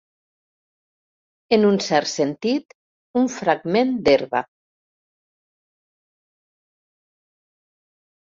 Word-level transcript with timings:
En 1.57 1.67
un 1.67 1.75
cert 1.87 2.09
sentit, 2.11 2.73
un 3.21 3.29
fragment 3.35 3.93
d'herba. 4.09 4.41